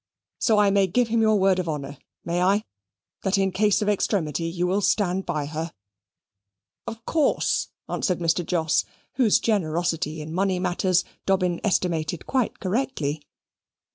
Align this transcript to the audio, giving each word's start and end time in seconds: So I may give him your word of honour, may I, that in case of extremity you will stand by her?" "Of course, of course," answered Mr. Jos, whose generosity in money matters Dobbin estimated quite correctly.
So 0.39 0.57
I 0.57 0.71
may 0.71 0.87
give 0.87 1.09
him 1.09 1.21
your 1.21 1.37
word 1.39 1.59
of 1.59 1.69
honour, 1.69 1.99
may 2.25 2.41
I, 2.41 2.63
that 3.21 3.37
in 3.37 3.51
case 3.51 3.83
of 3.83 3.87
extremity 3.87 4.45
you 4.45 4.65
will 4.65 4.81
stand 4.81 5.27
by 5.27 5.45
her?" 5.45 5.73
"Of 6.87 7.05
course, 7.05 7.05
of 7.05 7.05
course," 7.05 7.67
answered 8.09 8.17
Mr. 8.19 8.43
Jos, 8.43 8.83
whose 9.17 9.37
generosity 9.39 10.19
in 10.19 10.33
money 10.33 10.57
matters 10.57 11.03
Dobbin 11.27 11.61
estimated 11.63 12.25
quite 12.25 12.59
correctly. 12.59 13.21